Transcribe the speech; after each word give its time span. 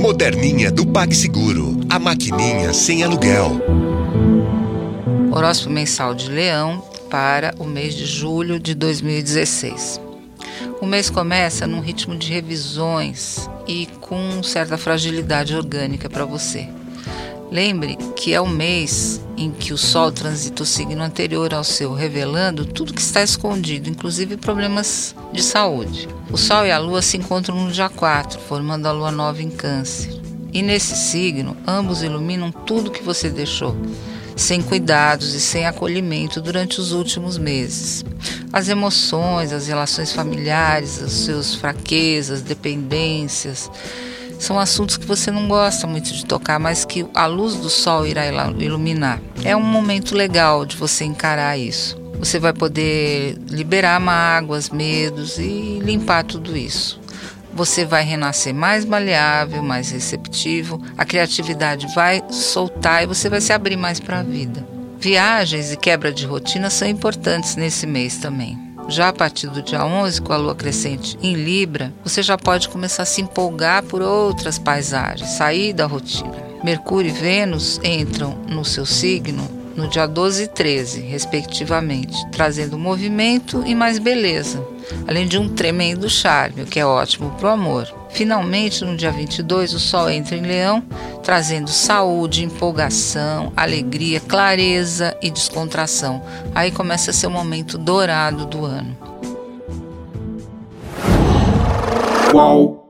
Moderninha 0.00 0.70
do 0.70 0.86
PagSeguro. 0.86 1.80
A 1.90 1.98
maquininha 1.98 2.72
sem 2.72 3.02
aluguel. 3.02 3.60
Horóscopo 5.32 5.70
mensal 5.70 6.14
de 6.14 6.30
Leão 6.30 6.80
para 7.10 7.52
o 7.58 7.64
mês 7.64 7.94
de 7.94 8.06
julho 8.06 8.60
de 8.60 8.72
2016. 8.72 10.00
O 10.80 10.86
mês 10.86 11.10
começa 11.10 11.66
num 11.66 11.80
ritmo 11.80 12.16
de 12.16 12.32
revisões 12.32 13.50
e 13.66 13.86
com 14.00 14.42
certa 14.44 14.78
fragilidade 14.78 15.56
orgânica 15.56 16.08
para 16.08 16.24
você. 16.24 16.68
Lembre 17.50 17.96
que 18.16 18.32
é 18.32 18.40
o 18.40 18.48
mês 18.48 19.20
em 19.36 19.50
que 19.50 19.72
o 19.72 19.78
Sol 19.78 20.10
transita 20.10 20.62
o 20.62 20.66
signo 20.66 21.02
anterior 21.02 21.52
ao 21.52 21.64
seu, 21.64 21.92
revelando 21.92 22.64
tudo 22.64 22.94
que 22.94 23.00
está 23.00 23.22
escondido, 23.22 23.88
inclusive 23.88 24.36
problemas 24.36 25.14
de 25.32 25.42
saúde. 25.42 26.08
O 26.30 26.36
Sol 26.36 26.66
e 26.66 26.70
a 26.70 26.78
Lua 26.78 27.02
se 27.02 27.16
encontram 27.16 27.64
no 27.64 27.72
dia 27.72 27.88
4, 27.88 28.40
formando 28.40 28.86
a 28.86 28.92
Lua 28.92 29.10
nova 29.10 29.42
em 29.42 29.50
Câncer. 29.50 30.20
E 30.52 30.62
nesse 30.62 30.96
signo, 30.96 31.56
ambos 31.66 32.02
iluminam 32.02 32.50
tudo 32.50 32.90
que 32.90 33.02
você 33.02 33.28
deixou, 33.28 33.76
sem 34.36 34.62
cuidados 34.62 35.34
e 35.34 35.40
sem 35.40 35.66
acolhimento 35.66 36.40
durante 36.40 36.80
os 36.80 36.92
últimos 36.92 37.36
meses. 37.36 38.04
As 38.52 38.68
emoções, 38.68 39.52
as 39.52 39.66
relações 39.66 40.12
familiares, 40.12 41.02
as 41.02 41.12
suas 41.12 41.56
fraquezas, 41.56 42.40
dependências, 42.40 43.68
são 44.44 44.58
assuntos 44.58 44.96
que 44.96 45.06
você 45.06 45.30
não 45.30 45.48
gosta 45.48 45.86
muito 45.86 46.12
de 46.12 46.24
tocar, 46.24 46.58
mas 46.60 46.84
que 46.84 47.06
a 47.14 47.26
luz 47.26 47.56
do 47.56 47.70
sol 47.70 48.06
irá 48.06 48.26
iluminar. 48.58 49.20
É 49.42 49.56
um 49.56 49.62
momento 49.62 50.14
legal 50.14 50.66
de 50.66 50.76
você 50.76 51.04
encarar 51.04 51.58
isso. 51.58 51.98
Você 52.18 52.38
vai 52.38 52.52
poder 52.52 53.38
liberar 53.48 53.98
mágoas, 53.98 54.70
medos 54.70 55.38
e 55.38 55.80
limpar 55.82 56.24
tudo 56.24 56.56
isso. 56.56 57.00
Você 57.54 57.84
vai 57.84 58.04
renascer 58.04 58.54
mais 58.54 58.84
maleável, 58.84 59.62
mais 59.62 59.90
receptivo, 59.90 60.80
a 60.98 61.04
criatividade 61.04 61.86
vai 61.94 62.22
soltar 62.30 63.02
e 63.02 63.06
você 63.06 63.28
vai 63.28 63.40
se 63.40 63.52
abrir 63.52 63.76
mais 63.76 63.98
para 64.00 64.20
a 64.20 64.22
vida. 64.22 64.66
Viagens 64.98 65.72
e 65.72 65.76
quebra 65.76 66.12
de 66.12 66.26
rotina 66.26 66.68
são 66.68 66.88
importantes 66.88 67.56
nesse 67.56 67.86
mês 67.86 68.18
também. 68.18 68.58
Já 68.88 69.08
a 69.08 69.12
partir 69.12 69.48
do 69.48 69.62
dia 69.62 69.84
11, 69.84 70.20
com 70.20 70.32
a 70.32 70.36
lua 70.36 70.54
crescente 70.54 71.18
em 71.22 71.34
Libra, 71.34 71.92
você 72.02 72.22
já 72.22 72.36
pode 72.36 72.68
começar 72.68 73.04
a 73.04 73.06
se 73.06 73.20
empolgar 73.20 73.82
por 73.84 74.02
outras 74.02 74.58
paisagens, 74.58 75.30
sair 75.30 75.72
da 75.72 75.86
rotina. 75.86 76.44
Mercúrio 76.62 77.10
e 77.10 77.12
Vênus 77.12 77.80
entram 77.82 78.38
no 78.48 78.64
seu 78.64 78.86
signo 78.86 79.48
no 79.76 79.88
dia 79.88 80.06
12 80.06 80.44
e 80.44 80.46
13, 80.46 81.00
respectivamente, 81.00 82.16
trazendo 82.30 82.78
movimento 82.78 83.62
e 83.66 83.74
mais 83.74 83.98
beleza, 83.98 84.64
além 85.06 85.26
de 85.26 85.38
um 85.38 85.48
tremendo 85.48 86.08
charme, 86.08 86.62
o 86.62 86.66
que 86.66 86.78
é 86.78 86.86
ótimo 86.86 87.30
para 87.32 87.48
o 87.48 87.52
amor. 87.52 88.03
Finalmente, 88.14 88.84
no 88.84 88.96
dia 88.96 89.10
22, 89.10 89.74
o 89.74 89.80
Sol 89.80 90.08
entra 90.08 90.36
em 90.36 90.40
Leão, 90.40 90.84
trazendo 91.20 91.68
saúde, 91.68 92.44
empolgação, 92.44 93.52
alegria, 93.56 94.20
clareza 94.20 95.16
e 95.20 95.28
descontração. 95.28 96.22
Aí 96.54 96.70
começa 96.70 97.10
a 97.10 97.14
ser 97.14 97.26
o 97.26 97.30
momento 97.30 97.76
dourado 97.76 98.46
do 98.46 98.64
ano. 98.64 98.96
Qual? 102.30 102.83